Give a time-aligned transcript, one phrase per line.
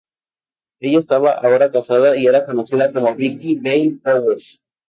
[0.79, 4.59] Ella estaba ahora casada y era conocida como Vicki Vale Powers.